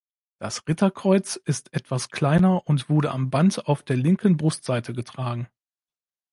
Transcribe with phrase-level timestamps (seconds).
[0.39, 5.47] Das Ritterkreuz ist etwas kleiner und wurde am Band auf der linken Brustseite getragen.